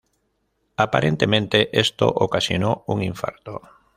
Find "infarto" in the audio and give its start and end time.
3.03-3.61